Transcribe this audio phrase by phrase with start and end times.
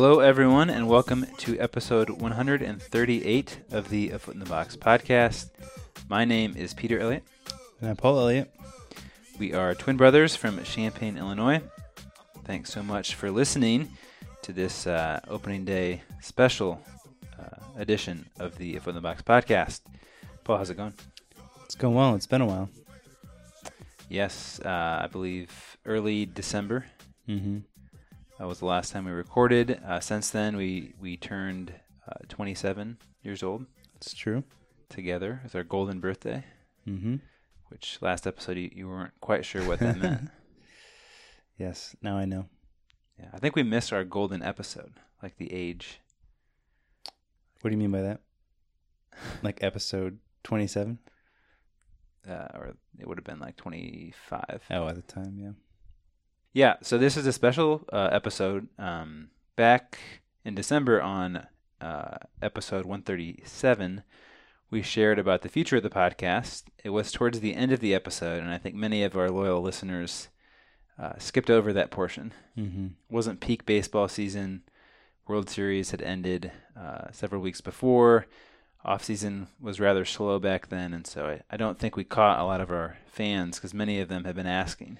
[0.00, 5.50] Hello, everyone, and welcome to episode 138 of the A Foot in the Box podcast.
[6.08, 7.24] My name is Peter Elliott.
[7.80, 8.54] And I'm Paul Elliott.
[9.40, 11.62] We are twin brothers from Champaign, Illinois.
[12.44, 13.88] Thanks so much for listening
[14.42, 16.80] to this uh, opening day special
[17.36, 19.80] uh, edition of the A Foot in the Box podcast.
[20.44, 20.94] Paul, how's it going?
[21.64, 22.14] It's going well.
[22.14, 22.70] It's been a while.
[24.08, 26.84] Yes, uh, I believe early December
[27.28, 27.58] Mm-hmm.
[28.38, 29.80] That was the last time we recorded.
[29.84, 31.72] Uh, since then, we we turned
[32.08, 34.44] uh, 27 years old It's true.
[34.88, 35.40] together.
[35.44, 36.44] It's our golden birthday.
[36.86, 37.16] Mm-hmm.
[37.68, 40.30] Which last episode you, you weren't quite sure what that meant.
[41.58, 41.96] Yes.
[42.00, 42.46] Now I know.
[43.18, 45.98] Yeah, I think we missed our golden episode, like the age.
[47.60, 48.20] What do you mean by that?
[49.42, 51.00] Like episode 27?
[52.30, 54.62] Uh, or it would have been like 25.
[54.70, 55.50] Oh, at the time, yeah.
[56.58, 58.66] Yeah, so this is a special uh, episode.
[58.80, 59.96] Um, back
[60.44, 61.46] in December on
[61.80, 64.02] uh, episode 137,
[64.68, 66.64] we shared about the future of the podcast.
[66.82, 69.62] It was towards the end of the episode, and I think many of our loyal
[69.62, 70.30] listeners
[71.00, 72.32] uh, skipped over that portion.
[72.58, 72.86] Mm-hmm.
[72.86, 74.62] It wasn't peak baseball season.
[75.28, 78.26] World Series had ended uh, several weeks before.
[78.84, 82.40] Off season was rather slow back then, and so I, I don't think we caught
[82.40, 84.98] a lot of our fans because many of them have been asking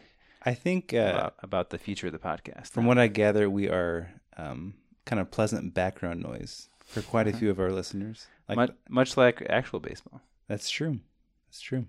[0.48, 2.68] I think, uh, about, about the future of the podcast.
[2.70, 4.72] from what I gather, we are um,
[5.04, 8.26] kind of pleasant background noise for quite a few of our listeners.
[8.48, 10.22] Like much, much like actual baseball.
[10.48, 11.00] That's true.
[11.46, 11.84] That's true.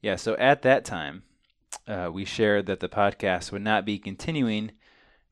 [0.00, 1.24] Yeah, so at that time,
[1.86, 4.72] uh, we shared that the podcast would not be continuing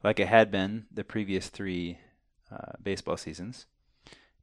[0.04, 1.98] like it had been the previous three
[2.50, 3.64] uh, baseball seasons.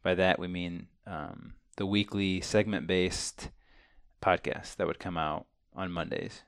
[0.02, 3.50] By that, we mean um, the weekly segment based
[4.24, 6.42] podcast that would come out on Mondays.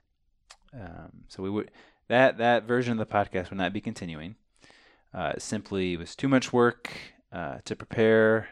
[0.73, 1.71] Um, so we would
[2.07, 4.35] that that version of the podcast would not be continuing.
[5.13, 6.89] Uh, it simply was too much work
[7.31, 8.49] uh, to prepare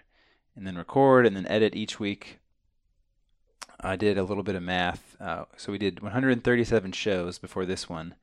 [0.55, 2.39] and then record and then edit each week.
[3.81, 5.15] I did a little bit of math.
[5.21, 8.15] Uh, so we did 137 shows before this one,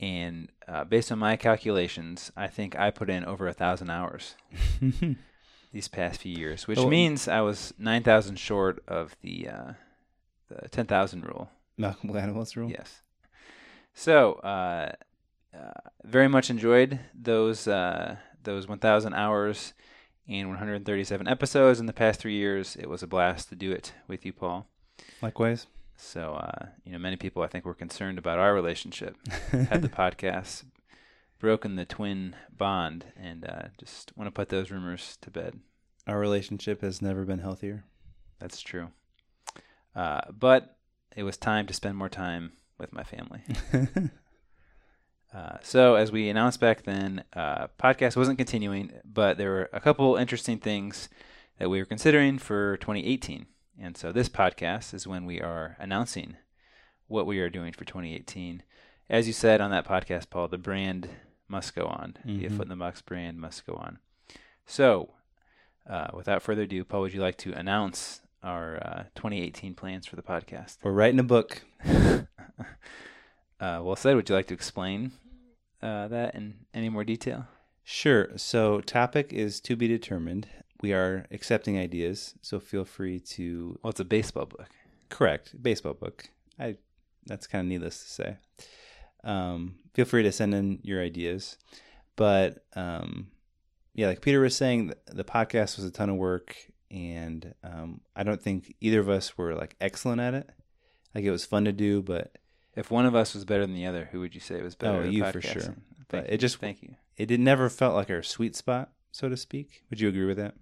[0.00, 4.34] and uh, based on my calculations, I think I put in over a thousand hours
[5.72, 9.72] these past few years, which Oh, means I was 9,000 short of the uh,
[10.48, 11.50] the 10,000 rule.
[11.78, 12.68] Malcolm Gladwell's rule.
[12.68, 13.01] Yes.
[13.94, 14.92] So, uh,
[15.54, 19.74] uh, very much enjoyed those uh, those 1,000 hours
[20.28, 22.76] and 137 episodes in the past three years.
[22.76, 24.66] It was a blast to do it with you, Paul.
[25.20, 25.66] Likewise.
[25.96, 29.16] So, uh, you know, many people I think were concerned about our relationship.
[29.50, 30.64] Had the podcast
[31.38, 35.60] broken the twin bond, and uh, just want to put those rumors to bed.
[36.06, 37.84] Our relationship has never been healthier.
[38.38, 38.88] That's true.
[39.94, 40.76] Uh, but
[41.14, 42.52] it was time to spend more time
[42.82, 43.40] with my family.
[45.34, 49.80] Uh, so, as we announced back then, uh, podcast wasn't continuing, but there were a
[49.80, 51.08] couple interesting things
[51.58, 53.46] that we were considering for 2018.
[53.80, 56.36] And so, this podcast is when we are announcing
[57.08, 58.62] what we are doing for 2018.
[59.08, 61.08] As you said on that podcast, Paul, the brand
[61.48, 62.16] must go on.
[62.24, 62.56] The Mhm.
[62.56, 63.98] Foot in the Box brand must go on.
[64.66, 65.14] So,
[65.88, 70.16] uh, without further ado, Paul, would you like to announce our uh, 2018 plans for
[70.16, 70.78] the podcast?
[70.82, 71.62] We're writing a book.
[71.84, 72.24] uh,
[73.60, 74.16] well said.
[74.16, 75.12] Would you like to explain
[75.82, 77.46] uh, that in any more detail?
[77.84, 78.28] Sure.
[78.36, 80.46] So, topic is to be determined.
[80.80, 84.68] We are accepting ideas, so feel free to Well, it's a baseball book.
[85.08, 86.28] correct baseball book.
[86.58, 86.76] I
[87.26, 88.36] that's kind of needless to say.
[89.24, 91.56] Um, feel free to send in your ideas,
[92.16, 93.28] but um,
[93.94, 96.56] yeah, like Peter was saying, the, the podcast was a ton of work,
[96.92, 100.48] and um, I don't think either of us were like excellent at it.
[101.14, 102.36] Like it was fun to do, but
[102.76, 105.02] If one of us was better than the other, who would you say was better?
[105.02, 105.60] Oh, you for sure.
[105.62, 105.76] Thank
[106.08, 106.34] But you.
[106.34, 106.94] it just- thank you.
[107.16, 109.84] it did never felt like our sweet spot, so to speak.
[109.90, 110.54] Would you agree with that?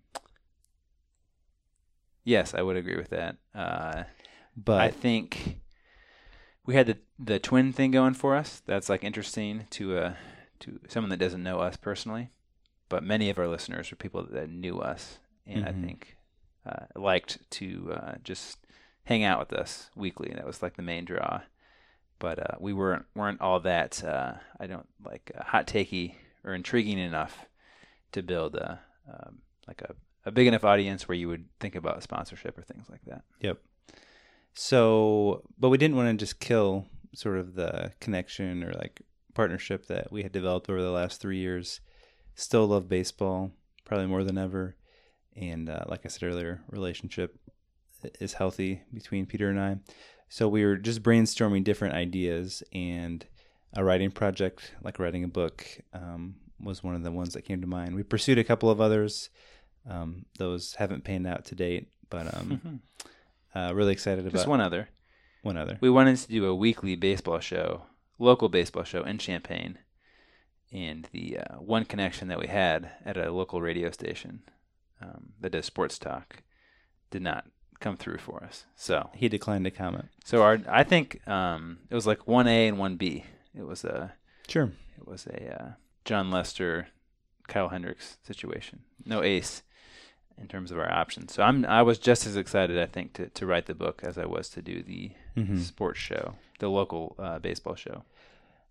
[2.25, 3.37] Yes, I would agree with that.
[3.55, 4.05] Uh,
[4.57, 5.61] But I think
[6.67, 8.61] we had the the twin thing going for us.
[8.67, 10.15] That's like interesting to uh
[10.61, 12.31] to someone that doesn't know us personally,
[12.89, 15.69] but many of our listeners are people that knew us, and Mhm.
[15.69, 16.17] I think
[16.71, 18.59] uh, liked to uh, just
[19.05, 20.33] hang out with us weekly.
[20.35, 21.43] That was like the main draw.
[22.19, 26.15] But uh, we weren't weren't all that uh, I don't like uh, hot takey
[26.45, 27.47] or intriguing enough
[28.13, 29.95] to build a um, like a,
[30.27, 33.23] a big enough audience where you would think about sponsorship or things like that.
[33.41, 33.59] Yep.
[34.53, 39.03] So, but we didn't want to just kill sort of the connection or like
[39.35, 41.81] partnership that we had developed over the last three years.
[42.35, 43.53] Still love baseball,
[43.85, 44.77] probably more than ever.
[45.41, 47.37] And uh, like I said earlier, relationship
[48.21, 49.79] is healthy between Peter and I.
[50.29, 53.27] So we were just brainstorming different ideas and
[53.75, 57.61] a writing project, like writing a book, um, was one of the ones that came
[57.63, 57.95] to mind.
[57.95, 59.31] We pursued a couple of others.
[59.89, 62.83] Um, those haven't panned out to date, but um,
[63.55, 64.89] uh, really excited about Just one other.
[65.43, 65.79] one other.
[65.81, 67.87] We wanted to do a weekly baseball show,
[68.19, 69.79] local baseball show in Champaign,
[70.71, 74.43] and the uh, one connection that we had at a local radio station
[75.01, 76.43] um, that does sports talk
[77.11, 77.45] did not
[77.81, 78.67] come through for us.
[78.77, 80.09] So, He declined to comment.
[80.25, 83.25] so our I think um, it was like one A and one B.
[83.55, 84.13] It was a
[84.49, 84.71] Sure.
[84.99, 85.69] it was a uh,
[86.05, 86.89] Jon Lester,
[87.49, 88.81] Kyle Hendricks situation.
[89.05, 89.63] No ace
[90.41, 91.33] in terms of our options.
[91.35, 94.19] So I'm I was just as excited I think to to write the book as
[94.19, 98.05] I was to do the hmm sports show, the local uh, baseball show.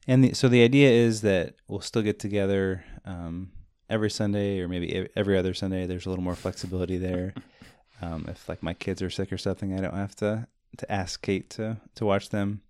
[0.07, 3.51] And the, so the idea is that we'll still get together um,
[3.89, 5.85] every Sunday, or maybe every other Sunday.
[5.85, 7.33] There's a little more flexibility there.
[8.01, 10.47] um, if like my kids are sick or something, I don't have to
[10.77, 12.61] to ask Kate to to watch them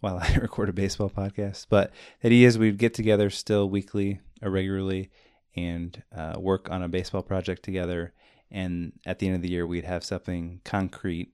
[0.00, 1.66] while I record a baseball podcast.
[1.68, 5.10] But the idea is we'd get together still weekly or regularly
[5.56, 8.12] and uh, work on a baseball project together.
[8.50, 11.32] And at the end of the year, we'd have something concrete,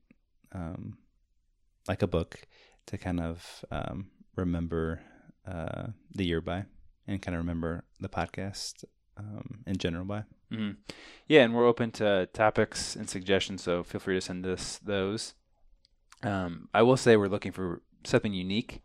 [0.53, 0.99] um,
[1.89, 2.41] like a book,
[2.87, 5.01] to kind of um, remember
[5.47, 6.65] uh, the year by
[7.07, 8.85] and kind of remember the podcast
[9.21, 10.25] um, in general by.
[10.51, 10.73] hmm
[11.29, 15.35] Yeah, and we're open to topics and suggestions, so feel free to send us those.
[16.23, 18.83] Um, I will say we're looking for something unique.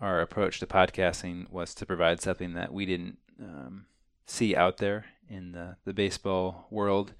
[0.00, 3.86] Our approach to podcasting was to provide something that we didn't um,
[4.26, 7.14] see out there in the, the baseball world.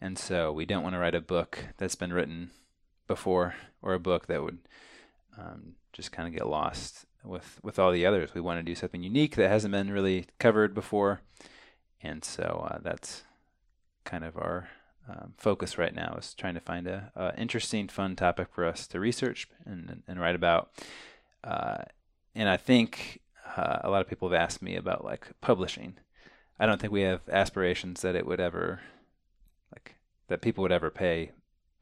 [0.00, 2.50] And so we don't want to write a book that's been written
[3.06, 4.58] before or a book that would
[5.38, 8.34] um, just kind of get lost with, with all the others.
[8.34, 11.22] We want to do something unique that hasn't been really covered before.
[12.02, 13.22] And so uh, that's
[14.04, 14.68] kind of our
[15.08, 18.86] um, focus right now is trying to find a, a interesting, fun topic for us
[18.88, 20.70] to research and, and write about.
[21.42, 21.84] Uh,
[22.34, 23.20] and I think
[23.56, 25.94] uh, a lot of people have asked me about like publishing.
[26.58, 28.80] I don't think we have aspirations that it would ever,
[29.72, 29.96] like,
[30.28, 31.32] that people would ever pay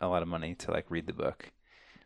[0.00, 1.50] a lot of money to like read the book.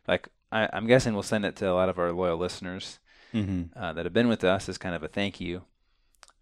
[0.07, 2.99] Like, I, I'm guessing we'll send it to a lot of our loyal listeners
[3.31, 3.79] Mm-hmm.
[3.79, 5.61] uh, that have been with us as kind of a thank you.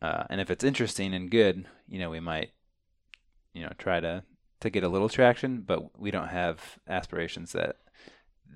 [0.02, 2.52] Uh, and if it's interesting and good, you know, we might,
[3.54, 4.24] you know, try to
[4.60, 5.62] to get a little traction.
[5.62, 7.78] But we don't have aspirations that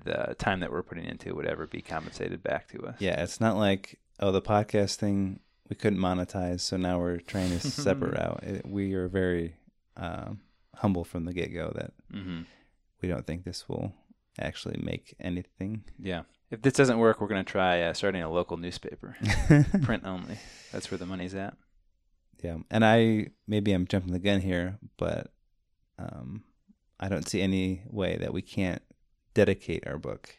[0.04, 2.96] the time that we're putting into would ever be compensated back to us.
[3.00, 7.50] Yeah, it's not like oh the podcast thing we couldn't monetize, so now we're trying
[7.50, 8.42] to separate out.
[8.42, 9.56] It, we are very
[9.96, 10.40] um,
[10.76, 12.42] humble from the get go that hmm
[13.00, 13.92] we don't think this will
[14.38, 15.82] actually make anything.
[15.98, 16.22] Yeah.
[16.52, 19.16] If this doesn't work, we're going to try uh, starting a local newspaper,
[19.82, 20.36] print only.
[20.70, 21.54] That's where the money's at.
[22.42, 25.32] yeah, and I maybe I'm jumping the gun here, but
[25.98, 26.44] um,
[27.00, 28.82] I don't see any way that we can't
[29.34, 30.36] dedicate our book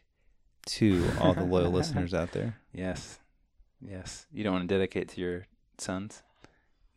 [0.68, 2.58] to all the loyal listeners out there.
[2.74, 3.20] Yes.
[3.82, 4.28] Yes.
[4.32, 5.48] You don't want to dedicate to your
[5.80, 6.22] sons?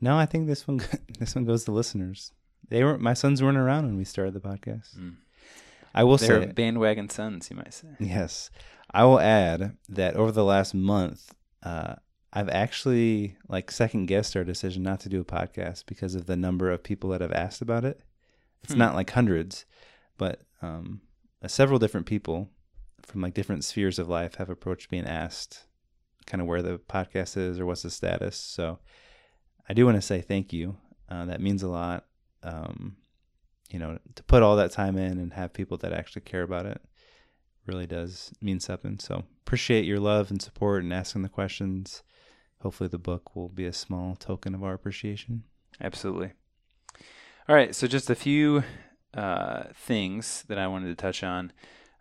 [0.00, 0.82] No, I think this one
[1.18, 2.32] this one goes to listeners.
[2.68, 4.96] They were my sons weren't around when we started the podcast.
[4.98, 5.14] Mm.
[5.94, 7.88] I will They're say bandwagon sons, you might say.
[7.98, 8.50] yes.
[8.92, 11.96] I will add that over the last month, uh,
[12.32, 16.36] I've actually like second guessed our decision not to do a podcast because of the
[16.36, 18.00] number of people that have asked about it.
[18.62, 18.78] It's Hmm.
[18.78, 19.64] not like hundreds,
[20.18, 21.00] but um,
[21.42, 22.50] uh, several different people
[23.02, 25.64] from like different spheres of life have approached me and asked
[26.26, 28.36] kind of where the podcast is or what's the status.
[28.36, 28.78] So
[29.68, 30.76] I do want to say thank you.
[31.08, 32.04] Uh, that means a lot.
[32.42, 32.96] Um,
[33.70, 36.66] you know, to put all that time in and have people that actually care about
[36.66, 36.80] it
[37.66, 38.98] really does mean something.
[38.98, 42.02] So appreciate your love and support and asking the questions.
[42.60, 45.44] Hopefully the book will be a small token of our appreciation.
[45.80, 46.32] Absolutely.
[47.48, 48.64] All right, so just a few
[49.14, 51.52] uh, things that I wanted to touch on.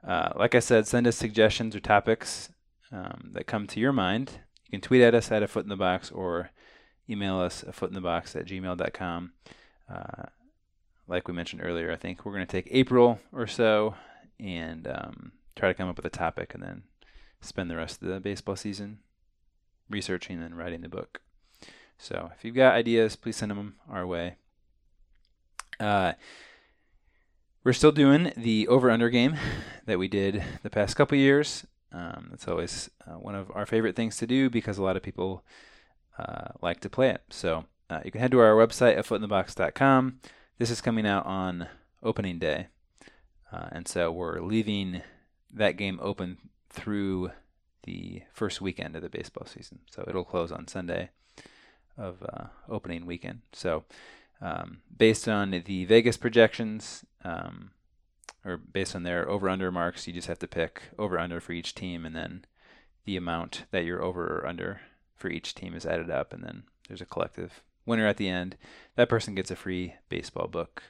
[0.05, 2.49] Uh, like I said, send us suggestions or topics
[2.91, 4.39] um, that come to your mind.
[4.65, 6.51] You can tweet at us at a foot in the box or
[7.09, 9.33] email us a foot in the box at gmail.com.
[9.87, 10.23] Uh,
[11.07, 13.95] like we mentioned earlier, I think we're going to take April or so
[14.39, 16.83] and um, try to come up with a topic and then
[17.41, 18.99] spend the rest of the baseball season
[19.89, 21.21] researching and writing the book.
[21.97, 24.35] So if you've got ideas, please send them our way.
[25.79, 26.13] Uh,
[27.63, 29.37] we're still doing the over under game
[29.85, 31.65] that we did the past couple years.
[31.91, 35.03] Um, that's always uh, one of our favorite things to do because a lot of
[35.03, 35.43] people
[36.19, 37.23] uh, like to play it.
[37.29, 40.19] So uh, you can head to our website at footinthebox.com.
[40.57, 41.67] This is coming out on
[42.03, 42.67] opening day.
[43.51, 45.01] Uh, and so we're leaving
[45.55, 46.37] that game open
[46.69, 47.31] through
[47.83, 49.79] the first weekend of the baseball season.
[49.89, 51.09] So it'll close on Sunday
[51.97, 53.41] of uh, opening weekend.
[53.53, 53.85] So
[54.41, 57.71] um, based on the Vegas projections, um,
[58.43, 61.53] or based on their over under marks, you just have to pick over under for
[61.53, 62.45] each team, and then
[63.05, 64.81] the amount that you're over or under
[65.15, 68.57] for each team is added up, and then there's a collective winner at the end.
[68.95, 70.83] That person gets a free baseball book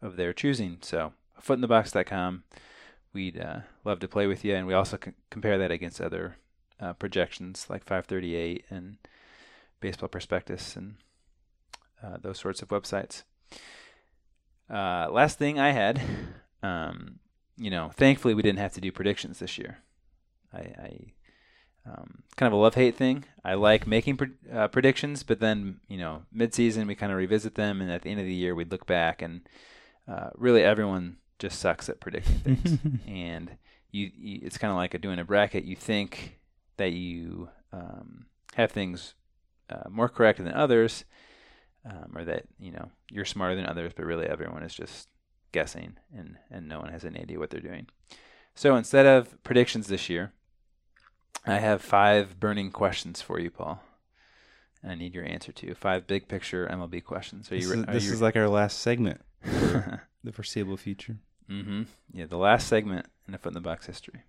[0.00, 0.78] of their choosing.
[0.80, 2.44] So, footinthebox.com.
[3.16, 4.98] We'd uh, love to play with you, and we also
[5.30, 6.36] compare that against other
[6.78, 8.98] uh, projections like 538 and
[9.80, 10.96] Baseball Prospectus and
[12.04, 13.22] uh, those sorts of websites.
[14.68, 16.02] Uh, last thing I had,
[16.62, 17.20] um,
[17.56, 19.78] you know, thankfully we didn't have to do predictions this year.
[20.52, 21.00] I, I
[21.86, 23.24] um, kind of a love hate thing.
[23.42, 27.16] I like making pre- uh, predictions, but then you know, mid season we kind of
[27.16, 29.48] revisit them, and at the end of the year we'd look back, and
[30.06, 32.78] uh, really everyone just sucks at predicting things.
[33.06, 33.56] and
[33.90, 35.64] you, you it's kind of like a, doing a bracket.
[35.64, 36.38] You think
[36.76, 39.14] that you um, have things
[39.70, 41.04] uh, more correct than others,
[41.84, 45.08] um, or that you know you're smarter than others, but really everyone is just
[45.52, 47.86] guessing, and and no one has any idea what they're doing.
[48.54, 50.32] So instead of predictions this year,
[51.44, 53.82] I have five burning questions for you, Paul.
[54.88, 57.50] I need your answer to five big picture MLB questions.
[57.50, 57.70] Are This, you?
[57.72, 59.20] is, Re- are this you is like our last segment,
[60.26, 61.16] the foreseeable future.
[61.48, 61.82] mm-hmm.
[62.12, 64.22] Yeah, the last segment in the foot in the box history.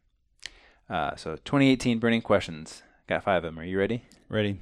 [0.90, 2.84] Uh, so 2018 burning questions.
[3.08, 3.60] Got five of them.
[3.60, 4.04] Are you ready?
[4.30, 4.60] Ready?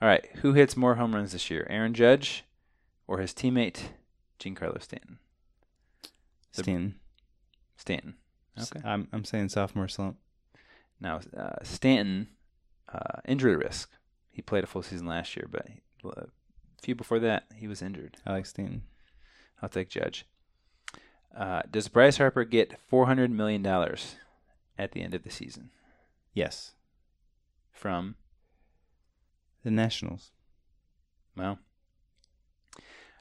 [0.00, 0.26] All right.
[0.36, 2.44] Who hits more home runs this year, Aaron Judge
[3.06, 3.90] or his teammate
[4.38, 5.18] Giancarlo Stanton?
[6.50, 6.96] Stanton.
[7.76, 8.14] Stanton.
[8.60, 8.80] Okay.
[8.84, 10.16] I'm I'm saying sophomore slump.
[11.00, 12.28] Now, uh, Stanton,
[12.92, 13.90] uh, injury risk.
[14.30, 16.26] He played a full season last year, but he, a
[16.80, 18.18] few before that, he was injured.
[18.26, 18.82] I like Stanton.
[19.62, 20.26] I'll take Judge.
[21.36, 23.64] Uh, does Bryce Harper get $400 million
[24.78, 25.70] at the end of the season
[26.34, 26.72] Yes.
[27.70, 28.16] from,
[29.64, 30.30] The Nationals.
[31.36, 31.58] well,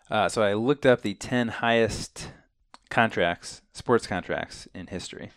[0.10, 2.32] uh, so I looked up the 10 highest
[2.90, 5.32] contracts, sports contracts in history.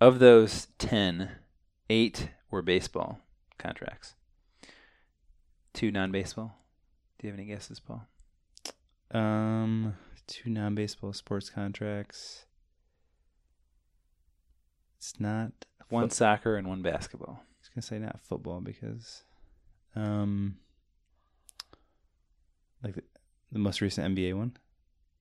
[0.00, 1.30] Of those 10,
[1.90, 3.20] eight were baseball
[3.56, 4.14] contracts,
[5.74, 6.56] two non baseball.
[7.18, 8.06] Do you have any guesses, Paul?
[9.12, 9.94] Um,
[10.28, 12.44] two non-baseball sports contracts.
[14.98, 15.52] It's not
[15.88, 17.40] One foot- soccer and one basketball.
[17.42, 19.22] I was gonna say not football because,
[19.96, 20.58] um,
[22.82, 23.02] like the,
[23.52, 24.56] the most recent NBA one,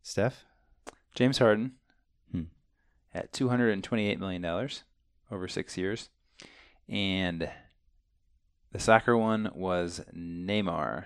[0.04, 0.46] Steph.
[1.16, 1.74] James Harden
[2.32, 2.44] Hmm.
[3.14, 4.84] at two hundred and twenty-eight million dollars
[5.32, 6.10] over six years,
[6.88, 7.50] and
[8.72, 11.06] the soccer one was Neymar,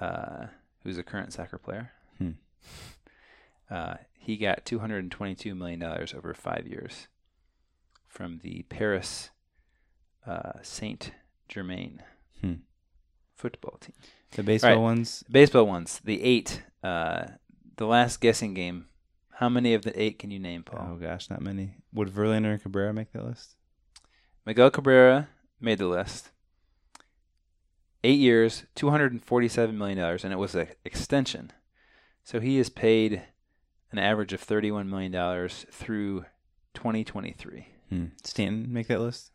[0.00, 0.46] uh,
[0.82, 1.92] who's a current soccer player.
[2.18, 2.30] Hmm.
[3.70, 7.08] Uh, he got two hundred and twenty-two million dollars over five years
[8.06, 9.30] from the Paris
[10.26, 11.12] uh, Saint
[11.48, 12.02] Germain
[12.40, 12.54] Hmm.
[13.36, 13.94] football team.
[14.32, 14.78] The baseball Right.
[14.80, 15.24] ones.
[15.30, 16.62] Baseball ones, the eight.
[16.82, 17.26] Uh,
[17.76, 18.86] the last guessing game.
[19.34, 20.88] How many of the eight can you name, Paul?
[20.92, 21.76] Oh gosh, not many.
[21.92, 23.54] Would Verlander and Cabrera make that list?
[24.44, 25.28] Miguel Cabrera
[25.60, 26.30] made the list.
[28.04, 31.52] Eight years, two hundred and forty-seven million dollars, and it was an extension.
[32.28, 33.22] So he is paid
[33.90, 36.26] an average of thirty-one million dollars through
[36.74, 37.68] twenty twenty-three.
[37.88, 38.04] Hmm.
[38.22, 39.30] Stanton make that list?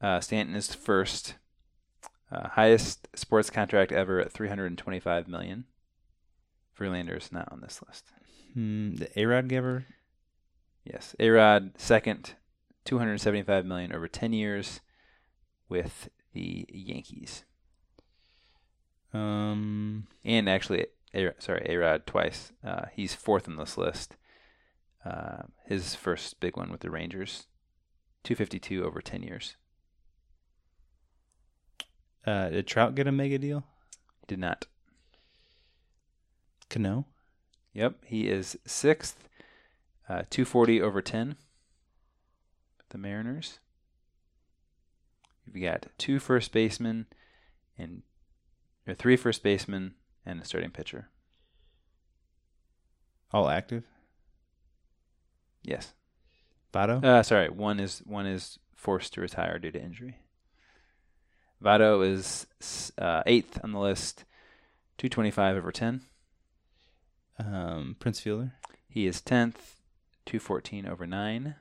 [0.00, 1.34] Uh, Stanton is first,
[2.32, 5.66] uh, highest sports contract ever at three hundred and twenty-five million.
[6.80, 8.06] Verlander is not on this list.
[8.54, 8.94] Hmm.
[8.94, 9.84] The A Rod giver.
[10.82, 12.36] Yes, A-Rod second,
[12.86, 14.80] 275 million over 10 years
[15.68, 17.44] with the Yankees.
[19.12, 20.06] Um.
[20.24, 22.52] And actually a, sorry, A-Rod twice.
[22.64, 24.16] Uh, he's fourth on this list.
[25.04, 27.46] Uh, his first big one with the Rangers,
[28.24, 29.56] 252 over 10 years.
[32.26, 33.64] Uh, did Trout get a mega deal?
[34.20, 34.66] He did not.
[36.70, 37.06] Cano.
[37.74, 39.28] Yep, he is sixth,
[40.08, 41.36] uh, 240 over 10
[42.94, 43.58] the Mariners.
[45.44, 47.06] You've got two first basemen
[47.76, 48.02] and
[48.86, 49.94] or three first basemen
[50.26, 51.08] and a starting pitcher.
[53.32, 53.84] All active.
[55.62, 55.92] Yes.
[56.72, 57.02] Votto.
[57.04, 60.18] Uh, sorry, one is one is forced to retire due to injury.
[61.62, 62.46] Votto is
[62.98, 64.24] uh, eighth on the list,
[64.98, 66.02] 225 over 10.
[67.38, 67.96] Um.
[67.98, 68.52] Prince Fielder.
[68.88, 69.80] He is 10th,
[70.26, 71.56] 214 over 9.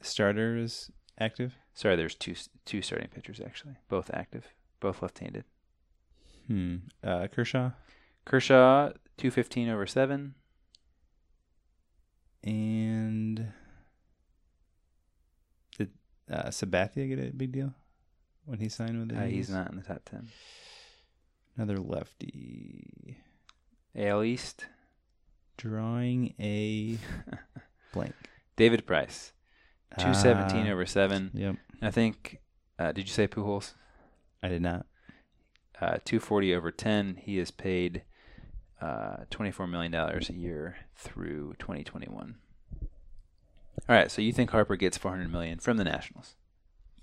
[0.00, 1.56] Starter is active.
[1.74, 2.34] Sorry, there's two
[2.64, 5.44] two starting pitchers actually, both active, both left-handed.
[6.46, 6.76] Hmm.
[7.02, 7.26] Uh.
[7.28, 7.72] Kershaw.
[8.28, 10.34] Kershaw, 215 over 7.
[12.44, 13.52] And
[15.76, 15.90] did
[16.30, 17.72] uh, Sabathia get a big deal
[18.44, 20.28] when he signed with the Uh, he's not in the top 10.
[21.56, 23.16] Another lefty.
[23.96, 24.66] AL East,
[25.56, 26.98] Drawing a
[27.92, 28.14] blank.
[28.56, 29.32] David Price,
[29.98, 31.30] 217 Ah, over 7.
[31.34, 31.56] Yep.
[31.82, 32.38] I think,
[32.78, 33.72] uh, did you say Pujols?
[34.42, 34.86] I did not.
[35.80, 37.16] uh, 240 over 10.
[37.22, 38.02] He is paid
[38.80, 42.36] uh, 24 million dollars a year through 2021.
[43.88, 46.34] All right, so you think Harper gets 400 million from the Nationals?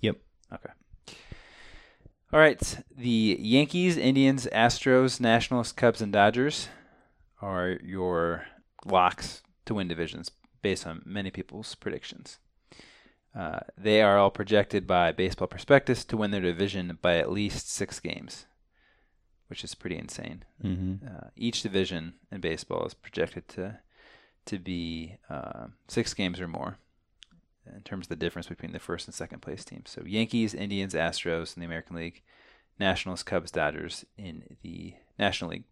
[0.00, 0.16] Yep.
[0.52, 0.72] Okay.
[2.32, 6.68] All right, the Yankees, Indians, Astros, Nationals, Cubs, and Dodgers
[7.40, 8.46] are your
[8.84, 10.30] locks to win divisions
[10.62, 12.38] based on many people's predictions.
[13.34, 17.70] Uh, they are all projected by Baseball Prospectus to win their division by at least
[17.70, 18.46] six games,
[19.48, 20.44] which is pretty insane.
[20.62, 21.06] Mm-hmm.
[21.06, 23.78] Uh, each division in baseball is projected to
[24.46, 26.78] to be uh, six games or more
[27.74, 29.90] in terms of the difference between the first and second place teams.
[29.90, 32.22] So Yankees, Indians, Astros in the American League,
[32.78, 35.64] Nationals, Cubs, Dodgers in the National League.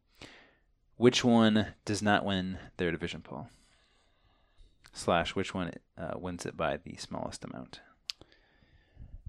[0.96, 3.48] Which one does not win their division, Paul?
[4.92, 7.80] Slash, which one uh, wins it by the smallest amount?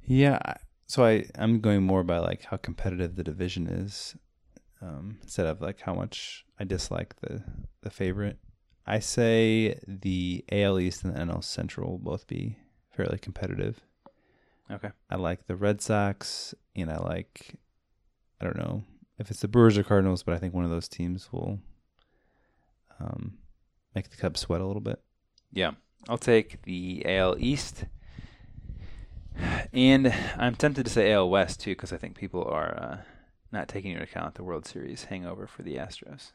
[0.06, 0.56] Yeah.
[0.88, 4.16] So I I'm going more by like how competitive the division is,
[4.82, 7.44] um, instead of like how much I dislike the
[7.82, 8.38] the favorite.
[8.88, 12.58] I say the AL East and the NL Central will both be
[12.92, 13.82] fairly competitive.
[14.72, 14.92] Okay.
[15.10, 17.56] I like the Red Sox, and I like
[18.40, 18.84] I don't know
[19.18, 21.60] if it's the Brewers or Cardinals, but I think one of those teams will
[23.00, 23.38] um,
[23.94, 25.02] make the Cubs sweat a little bit.
[25.52, 25.72] Yeah,
[26.10, 27.86] I'll take the AL East,
[29.74, 32.98] and I'm tempted to say AL West too because I think people are uh,
[33.52, 36.32] not taking into account the World Series hangover for the Astros.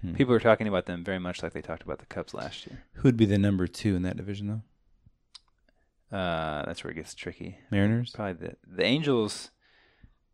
[0.00, 0.14] Hmm.
[0.14, 2.84] People are talking about them very much like they talked about the Cubs last year.
[2.94, 6.16] Who would be the number two in that division though?
[6.16, 7.58] Uh, that's where it gets tricky.
[7.70, 8.10] Mariners.
[8.12, 9.50] Probably the the Angels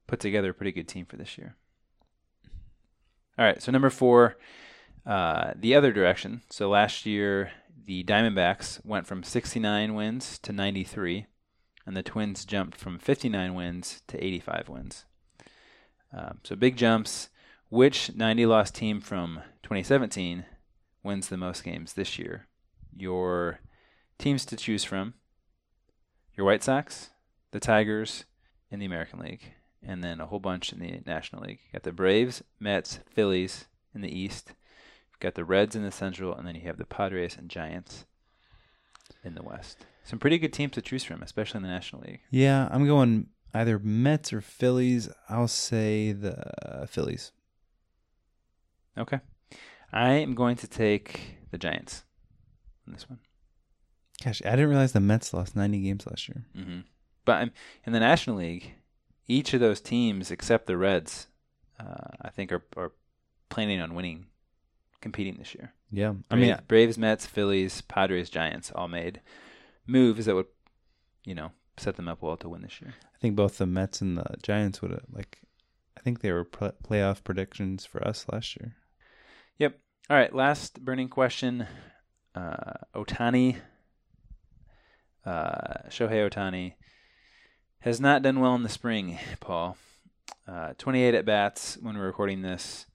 [0.07, 1.57] put together a pretty good team for this year.
[3.39, 4.37] All right, so number four,
[5.07, 6.43] uh, the other direction.
[6.51, 7.53] So last year,
[7.87, 11.27] the Diamondbacks went from 69 wins to 93,
[11.87, 15.07] and the Twins jumped from 59 wins to 85 wins.
[16.13, 17.29] Um, so big jumps.
[17.69, 20.45] Which 90 loss team from 2017
[21.05, 22.49] wins the most games this year?
[22.97, 23.61] Your
[24.19, 25.15] teams to choose from
[26.37, 27.11] your White Sox,
[27.53, 28.25] the Tigers
[28.71, 31.61] in the American League, and then a whole bunch in the National League.
[31.67, 34.55] You got the Braves, Mets, Phillies in the East.
[35.11, 38.05] You've got the Reds in the Central, and then you have the Padres and Giants
[39.25, 39.87] in the West.
[40.03, 42.21] Some pretty good teams to choose from, especially in the National League.
[42.31, 45.09] Yeah, I'm going either Mets or Phillies.
[45.29, 47.33] I'll say the Phillies.
[48.99, 49.21] Okay.
[49.93, 52.05] I am going to take the Giants
[52.87, 53.19] in this one.
[54.23, 56.45] Gosh, I didn't realize the Mets lost 90 games last year.
[56.55, 56.81] hmm
[57.25, 57.53] But I'm,
[57.87, 58.75] in the National League,
[59.27, 61.29] each of those teams, except the Reds,
[61.79, 62.93] uh, I think are, are
[63.49, 64.27] planning on winning,
[65.01, 65.73] competing this year.
[65.91, 69.21] Yeah, I mean, Braves, Mets, Phillies, Padres, Giants all made
[69.87, 70.47] moves that would,
[71.25, 72.95] you know, set them up well to win this year.
[73.15, 75.39] I think both the Mets and the Giants would have like.
[75.97, 78.77] I think they were pl- playoff predictions for us last year.
[79.59, 79.79] Yep.
[80.09, 81.67] All right, last burning question.
[82.35, 83.57] Uh, Ohtani,
[85.27, 86.75] uh, Shohei Ohtani,
[87.81, 89.77] has not done well in the spring, Paul.
[90.49, 92.87] Uh, 28 at bats when we're recording this,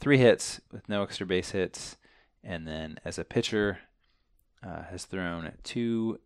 [0.00, 1.96] three hits with no extra base hits,
[2.44, 3.78] and then as a pitcher,
[4.62, 6.18] uh, has thrown two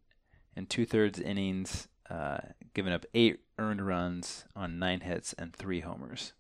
[0.57, 2.39] and two thirds innings, uh,
[2.75, 6.33] given up eight earned runs on nine hits and three homers.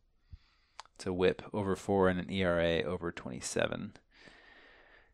[0.97, 3.95] It's a whip over four and an ERA over 27.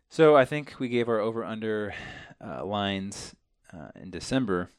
[0.09, 1.95] So I think we gave our over under
[2.45, 3.35] uh, lines
[3.73, 4.71] uh, in December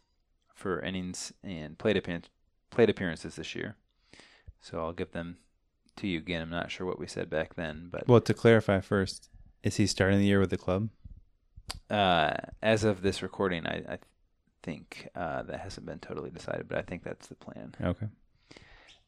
[0.53, 2.27] for innings and plate, appearance,
[2.69, 3.75] plate appearances this year.
[4.59, 5.37] So I'll give them
[5.97, 6.41] to you again.
[6.41, 9.29] I'm not sure what we said back then, but Well, to clarify first,
[9.63, 10.89] is he starting the year with the club?
[11.89, 13.97] uh, as of this recording, I, I
[14.63, 17.75] think uh, that hasn't been totally decided, but I think that's the plan.
[17.81, 18.07] Okay.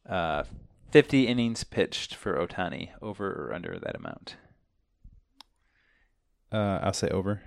[0.07, 0.43] Uh,
[0.91, 4.35] 50 innings pitched for Ohtani, over or under that amount,
[6.51, 7.41] Uh, I'll say over.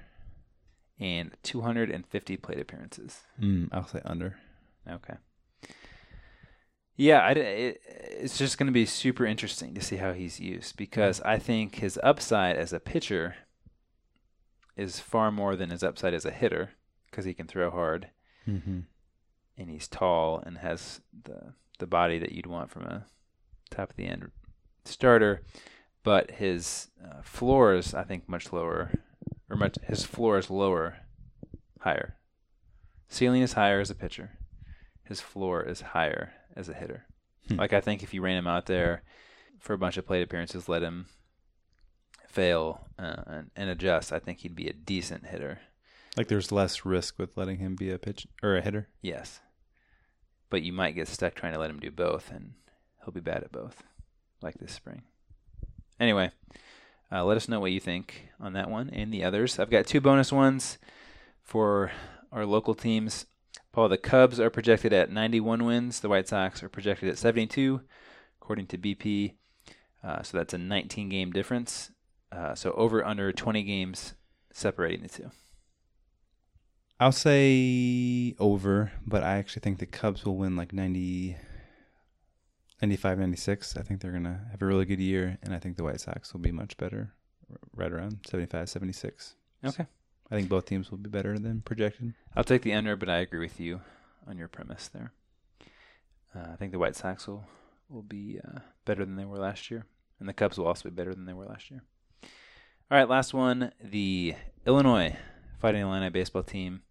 [0.98, 3.20] and 250 plate appearances.
[3.40, 4.38] Mm, I'll say under.
[4.90, 5.14] Okay.
[6.96, 10.76] Yeah, I, it, it's just going to be super interesting to see how he's used
[10.76, 13.36] because I think his upside as a pitcher
[14.76, 16.70] is far more than his upside as a hitter
[17.16, 18.08] because he can throw hard
[18.46, 18.80] Mm-hmm.
[19.58, 23.06] and he's tall and has the the body that you'd want from a
[23.70, 24.30] top of the end
[24.84, 25.42] starter.
[26.04, 28.92] But his uh, floor is, I think, much lower,
[29.50, 30.98] or much his floor is lower,
[31.80, 32.14] higher.
[33.08, 34.38] Ceiling is higher as a pitcher.
[35.02, 37.06] His floor is higher as a hitter.
[37.48, 37.56] Hmm.
[37.56, 39.02] Like I think if you ran him out there
[39.58, 41.06] for a bunch of plate appearances, let him
[42.28, 45.58] fail uh, and, and adjust, I think he'd be a decent hitter.
[46.16, 48.88] Like there's less risk with letting him be a pitch or a hitter.
[49.02, 49.40] Yes.
[50.48, 52.54] But you might get stuck trying to let him do both, and
[53.04, 53.82] he'll be bad at both,
[54.40, 55.02] like this spring.
[55.98, 56.30] Anyway,
[57.10, 59.58] uh, let us know what you think on that one and the others.
[59.58, 60.78] I've got two bonus ones
[61.42, 61.90] for
[62.32, 63.26] our local teams.
[63.72, 66.00] Paul, the Cubs are projected at 91 wins.
[66.00, 67.82] The White Sox are projected at 72,
[68.40, 69.34] according to BP.
[70.02, 71.90] Uh, so that's a 19 game difference.
[72.32, 74.14] Uh, so over under 20 games
[74.52, 75.30] separating the two.
[76.98, 81.36] I'll say over, but I actually think the Cubs will win like 90,
[82.80, 83.76] 95, 96.
[83.76, 86.00] I think they're going to have a really good year, and I think the White
[86.00, 87.12] Sox will be much better,
[87.74, 89.34] right around 75, 76.
[89.64, 89.86] Okay.
[90.30, 92.14] I think both teams will be better than projected.
[92.34, 93.82] I'll take the under, but I agree with you
[94.26, 95.12] on your premise there.
[96.34, 97.44] Uh, I think the White Sox will
[97.88, 99.86] will be uh, better than they were last year,
[100.18, 101.82] and the Cubs will also be better than they were last year.
[102.90, 103.70] All right, last one.
[103.80, 104.34] The
[104.66, 105.16] Illinois
[105.60, 106.82] Fighting Illini baseball team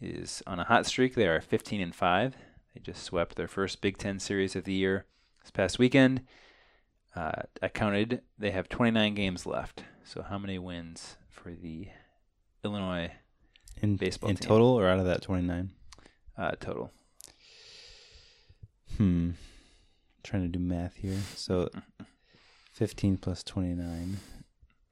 [0.00, 1.14] is on a hot streak.
[1.14, 2.36] They are 15 and five.
[2.74, 5.06] They just swept their first Big Ten series of the year
[5.42, 6.22] this past weekend.
[7.16, 8.22] Uh, I counted.
[8.38, 9.82] They have 29 games left.
[10.04, 11.88] So how many wins for the
[12.64, 13.10] Illinois
[13.80, 14.48] in baseball in team.
[14.48, 15.70] total or out of that 29?
[16.36, 16.92] uh, total?
[18.96, 19.30] Hmm.
[20.22, 21.18] trying to do math here.
[21.34, 21.68] So
[22.72, 24.18] 15 plus 29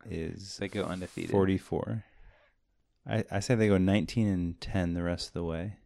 [0.09, 1.31] is They go undefeated.
[1.31, 2.05] 44.
[3.09, 5.77] I, I say they go 19 and 10 the rest of the way.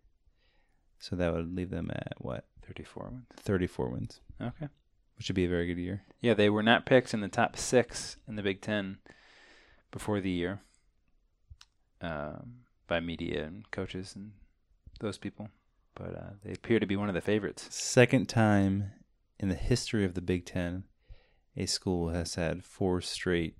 [0.98, 2.44] So that would leave them at what?
[2.66, 3.26] 34 wins.
[3.36, 4.68] 34 wins, Okay.
[5.16, 6.02] which would be a very good year.
[6.20, 8.98] Yeah, they were not picked in the top six in the Big Ten
[9.90, 10.60] before the year
[12.00, 14.32] um, by media and coaches and
[15.00, 15.48] those people,
[15.94, 17.66] but uh, they appear to be one of the favorites.
[17.74, 18.92] Second time
[19.38, 20.84] in the history of the Big Ten,
[21.56, 23.56] a school has had four straight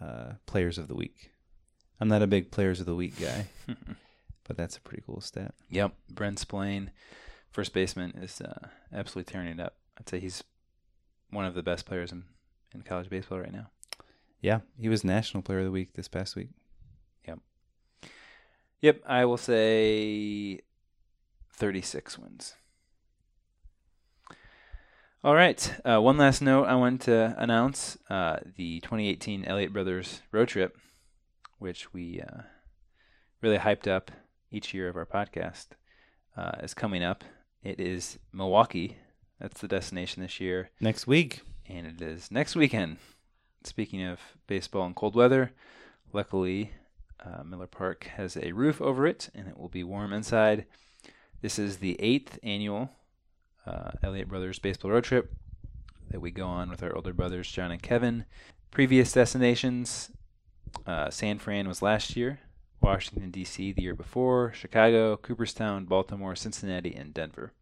[0.00, 1.30] uh, players of the week.
[2.00, 3.46] I'm not a big players of the week guy,
[4.46, 5.54] but that's a pretty cool stat.
[5.70, 6.90] yep, Bren Spillane,
[7.50, 9.74] first baseman, is uh, absolutely tearing it up.
[9.98, 10.44] I'd say he's
[11.30, 12.24] one of the best players in,
[12.74, 13.70] in college baseball right now.
[14.40, 16.50] Yeah, he was National Player of the Week this past week.
[17.26, 17.40] Yep,
[18.80, 20.60] Yep, I will say
[21.54, 22.54] 36 wins.
[25.24, 25.74] All right.
[25.84, 30.78] Uh, one last note I wanted to announce uh, the 2018 Elliott Brothers road trip,
[31.58, 32.42] which we uh,
[33.40, 34.10] really hyped up
[34.50, 35.68] each year of our podcast,
[36.36, 37.24] uh, is coming up.
[37.62, 38.98] It is Milwaukee.
[39.40, 42.96] That's the destination this year, Next week, and it is next weekend.
[43.64, 45.52] Speaking of baseball and cold weather,
[46.12, 46.72] luckily
[47.24, 50.66] uh, Miller Park has a roof over it, and it will be warm inside.
[51.40, 52.90] This is the eighth annual
[53.66, 55.32] uh, Elliott Brothers Baseball Road Trip
[56.10, 58.24] that we go on with our older brothers, John and Kevin.
[58.70, 60.10] Previous destinations
[60.88, 62.40] uh, San Fran was last year,
[62.80, 63.72] Washington, D.C.
[63.72, 67.52] the year before, Chicago, Cooperstown, Baltimore, Cincinnati, and Denver.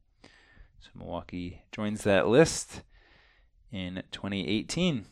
[0.79, 2.83] So Milwaukee joins that list
[3.73, 5.07] in 2018.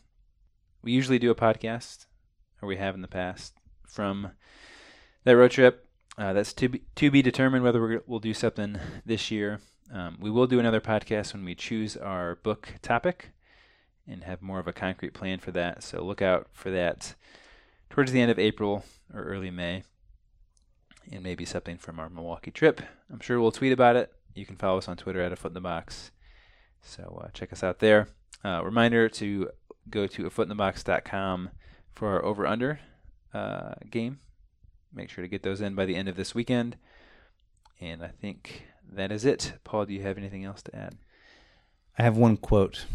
[0.81, 2.05] We usually do a podcast,
[2.61, 4.31] or we have in the past, from
[5.25, 5.85] that road trip.
[6.17, 9.59] Uh, that's to be, to be determined whether we're, we'll do something this year.
[9.93, 13.31] Um, we will do another podcast when we choose our book topic
[14.07, 15.83] and have more of a concrete plan for that.
[15.83, 17.15] So look out for that
[17.95, 19.81] towards the end of April or early May,
[21.13, 22.81] and maybe something from our Milwaukee trip.
[23.09, 24.11] I'm sure we'll tweet about it.
[24.33, 26.11] You can follow us on Twitter at a foot in the box.
[26.81, 28.09] So uh, check us out there.
[28.43, 29.49] Uh, reminder to
[29.89, 31.51] go to afootinthebox.com
[31.93, 32.81] for our over under
[33.33, 34.19] uh, game.
[34.93, 36.75] Make sure to get those in by the end of this weekend.
[37.79, 39.53] And I think that is it.
[39.63, 40.97] Paul, do you have anything else to add?
[41.97, 42.87] I have one quote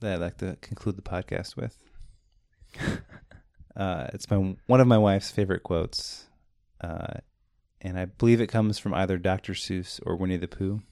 [0.00, 1.76] that I'd like to conclude the podcast with.
[3.78, 6.26] uh, it's my one of my wife's favorite quotes,
[6.80, 7.14] uh,
[7.80, 9.52] and I believe it comes from either Dr.
[9.52, 10.82] Seuss or Winnie the Pooh.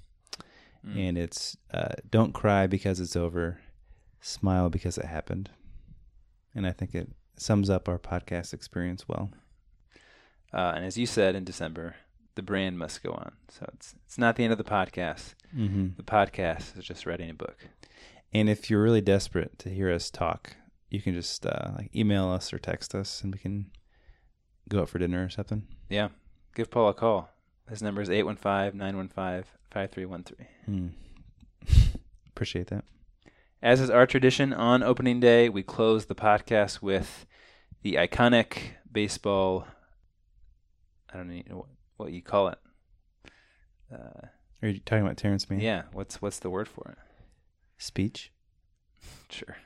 [0.87, 1.09] Mm.
[1.09, 3.59] And it's uh, "Don't cry because it's over,
[4.21, 5.51] smile because it happened."
[6.55, 9.31] And I think it sums up our podcast experience well.
[10.55, 11.97] Uh, and as you said in December,
[12.37, 13.33] the brand must go on.
[13.49, 15.35] So it's it's not the end of the podcast.
[15.55, 15.89] Mm-hmm.
[15.97, 17.67] The podcast is just writing a book.
[18.33, 20.55] And if you're really desperate to hear us talk,
[20.91, 23.71] you can just uh, like email us or text us, and we can
[24.69, 25.67] go out for dinner or something.
[25.89, 26.09] Yeah.
[26.55, 27.31] Give Paul a call.
[27.69, 30.33] His number is 815-915-5313.
[30.65, 30.87] Hmm.
[32.29, 32.85] Appreciate that.
[33.63, 37.27] As is our tradition on opening day, we close the podcast with
[37.83, 38.59] the iconic
[38.91, 39.67] baseball
[41.13, 42.59] I don't know what, what you call it.
[43.93, 44.27] Uh,
[44.63, 45.61] Are you talking about Terrence Mann?
[45.61, 46.99] yeah, what's what's the word for it?
[47.79, 48.33] Speech,
[49.31, 49.57] Sure.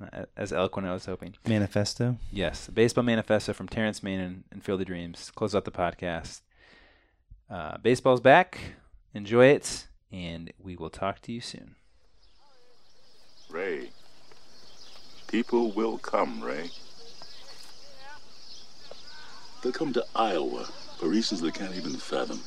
[0.00, 1.34] It's not a- as eloquent as I was hoping.
[1.46, 2.16] manifesto.
[2.30, 5.30] Yes, the baseball manifesto from Terrence Mann and, and Field of Dreams.
[5.34, 6.40] Close out the podcast.
[7.50, 8.58] Uh, baseball's back.
[9.14, 11.74] Enjoy it, and we will talk to you soon.
[13.50, 13.88] Ray,
[15.26, 16.70] people will come, Ray.
[19.62, 20.66] They'll come to Iowa
[20.98, 22.40] for reasons they can't even fathom.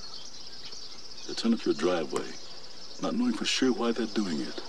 [1.25, 2.27] They'll turn up your driveway,
[3.01, 4.61] not knowing for sure why they're doing it.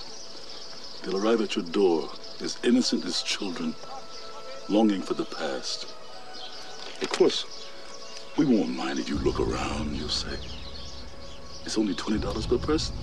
[1.02, 2.10] They'll arrive at your door
[2.42, 3.74] as innocent as children,
[4.68, 5.94] longing for the past.
[7.00, 7.44] Of course,
[8.36, 10.36] we won't mind if you look around, you'll say.
[11.64, 12.96] It's only $20 per person.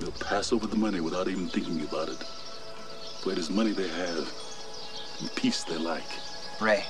[0.00, 2.22] They'll pass over the money without even thinking about it.
[3.22, 4.32] For it is money they have
[5.20, 6.04] and peace they like.
[6.60, 6.84] Ray,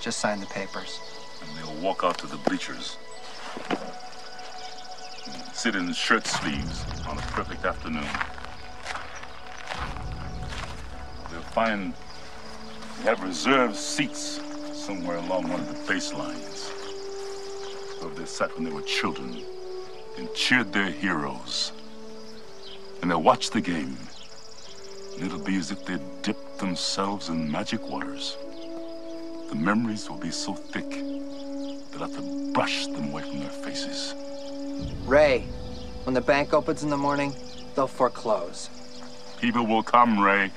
[0.00, 0.98] just sign the papers.
[1.42, 2.96] And they'll walk out to the bleachers.
[5.52, 8.06] Sit in shirt sleeves on a perfect afternoon.
[11.54, 11.94] Find
[12.98, 14.40] they have reserved seats
[14.72, 16.70] somewhere along one of the baselines.
[18.02, 19.40] Where they sat when they were children
[20.18, 21.70] and cheered their heroes.
[23.00, 23.96] And they'll watch the game.
[25.14, 28.36] And it'll be as if they'd dipped themselves in magic waters.
[29.48, 34.14] The memories will be so thick they'll have to brush them away from their faces.
[35.04, 35.46] Ray,
[36.02, 37.32] when the bank opens in the morning,
[37.76, 38.68] they'll foreclose.
[39.40, 40.50] People will come, Ray.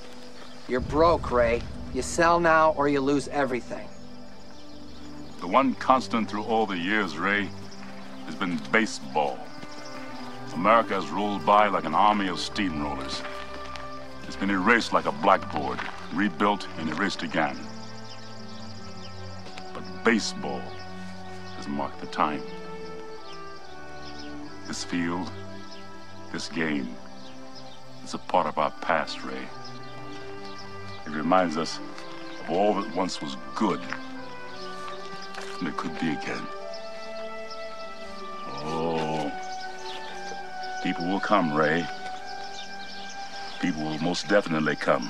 [0.67, 1.61] You're broke, Ray.
[1.93, 3.87] You sell now or you lose everything.
[5.39, 7.49] The one constant through all the years, Ray,
[8.25, 9.39] has been baseball.
[10.53, 13.23] America has rolled by like an army of steamrollers.
[14.23, 15.79] It's been erased like a blackboard,
[16.13, 17.57] rebuilt and erased again.
[19.73, 20.61] But baseball
[21.55, 22.41] has marked the time.
[24.67, 25.31] This field,
[26.33, 26.93] this game,
[28.03, 29.45] is a part of our past, Ray.
[31.07, 31.79] It reminds us
[32.41, 33.79] of all that once was good,
[35.59, 36.45] and it could be again.
[38.65, 39.31] Oh,
[40.83, 41.87] people will come, Ray.
[43.61, 45.09] People will most definitely come.